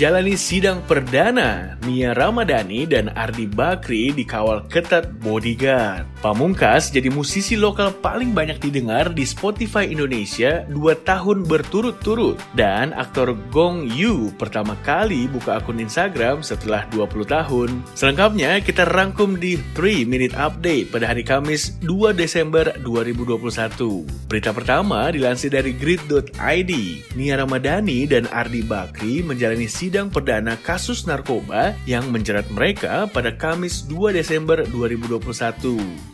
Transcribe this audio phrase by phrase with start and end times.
[0.00, 6.08] Jalani sidang perdana, Nia Ramadhani dan Ardi Bakri dikawal ketat bodyguard.
[6.24, 12.40] Pamungkas jadi musisi lokal paling banyak didengar di Spotify Indonesia 2 tahun berturut-turut.
[12.56, 17.68] Dan aktor Gong Yu pertama kali buka akun Instagram setelah 20 tahun.
[17.92, 24.08] Selengkapnya kita rangkum di 3 Minute Update pada hari Kamis 2 Desember 2021.
[24.32, 26.72] Berita pertama dilansir dari grid.id.
[27.20, 33.34] Nia Ramadhani dan Ardi Bakri menjalani sidang sidang perdana kasus narkoba yang menjerat mereka pada
[33.34, 35.18] Kamis 2 Desember 2021.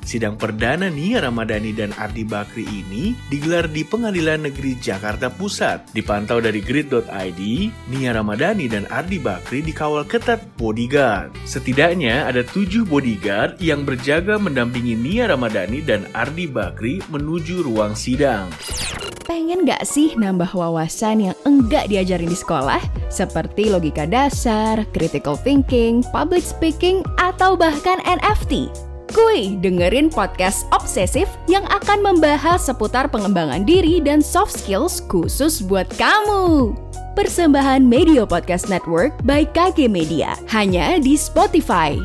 [0.00, 5.92] Sidang perdana Nia Ramadhani dan Ardi Bakri ini digelar di Pengadilan Negeri Jakarta Pusat.
[5.92, 7.40] Dipantau dari grid.id,
[7.92, 11.36] Nia Ramadhani dan Ardi Bakri dikawal ketat bodyguard.
[11.44, 18.48] Setidaknya ada tujuh bodyguard yang berjaga mendampingi Nia Ramadhani dan Ardi Bakri menuju ruang sidang.
[19.26, 22.78] Pengen gak sih nambah wawasan yang enggak diajarin di sekolah?
[23.10, 28.70] Seperti logika dasar, critical thinking, public speaking, atau bahkan NFT?
[29.10, 35.90] Kuy, dengerin podcast Obsesif yang akan membahas seputar pengembangan diri dan soft skills khusus buat
[35.98, 36.78] kamu.
[37.18, 41.98] Persembahan Media Podcast Network by KG Media, hanya di Spotify.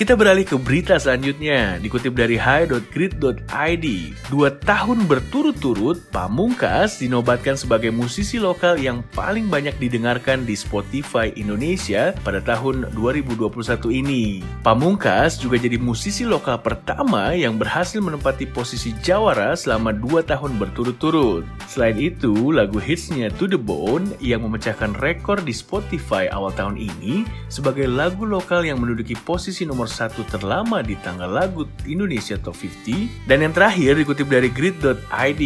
[0.00, 3.86] Kita beralih ke berita selanjutnya, dikutip dari high.grid.id.
[4.32, 12.16] Dua tahun berturut-turut, Pamungkas dinobatkan sebagai musisi lokal yang paling banyak didengarkan di Spotify Indonesia
[12.24, 13.52] pada tahun 2021
[13.92, 14.40] ini.
[14.64, 21.44] Pamungkas juga jadi musisi lokal pertama yang berhasil menempati posisi jawara selama dua tahun berturut-turut.
[21.68, 27.28] Selain itu, lagu hitsnya To The Bone yang memecahkan rekor di Spotify awal tahun ini
[27.52, 33.26] sebagai lagu lokal yang menduduki posisi nomor satu terlama di tanggal lagu Indonesia Top 50.
[33.28, 35.42] Dan yang terakhir dikutip dari grid.id,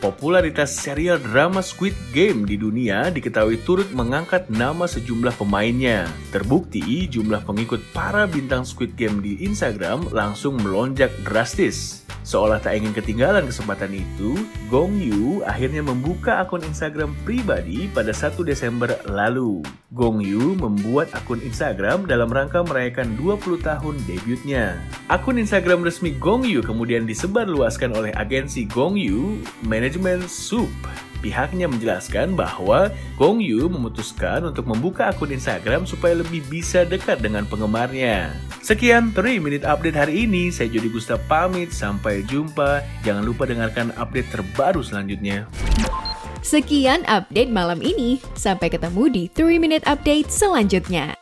[0.00, 6.08] popularitas serial drama Squid Game di dunia diketahui turut mengangkat nama sejumlah pemainnya.
[6.32, 12.07] Terbukti jumlah pengikut para bintang Squid Game di Instagram langsung melonjak drastis.
[12.26, 14.36] Seolah tak ingin ketinggalan kesempatan itu,
[14.68, 19.64] Gong Yu akhirnya membuka akun Instagram pribadi pada 1 Desember lalu.
[19.96, 24.76] Gong Yu membuat akun Instagram dalam rangka merayakan 20 tahun debutnya.
[25.08, 30.70] Akun Instagram resmi Gong Yu kemudian disebarluaskan oleh agensi Gong Yu Management Soup.
[31.18, 37.42] Pihaknya menjelaskan bahwa Gong Yu memutuskan untuk membuka akun Instagram supaya lebih bisa dekat dengan
[37.50, 38.47] penggemarnya.
[38.62, 40.54] Sekian 3 Minute Update hari ini.
[40.54, 41.74] Saya Jody Gustaf pamit.
[41.74, 42.80] Sampai jumpa.
[43.02, 45.50] Jangan lupa dengarkan update terbaru selanjutnya.
[46.40, 48.22] Sekian update malam ini.
[48.38, 51.17] Sampai ketemu di 3 Minute Update selanjutnya.